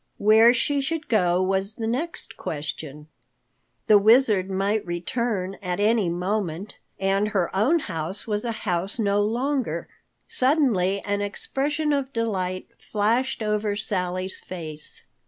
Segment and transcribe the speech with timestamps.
[0.17, 3.07] Where she should go was the next question.
[3.85, 9.21] The Wizard might return at any moment, and her own house was a house no
[9.21, 9.87] longer.
[10.27, 15.03] Suddenly an expression of delight flashed over Sally's face.